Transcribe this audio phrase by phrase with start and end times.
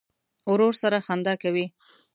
[0.51, 1.65] ورور سره خندا کوې.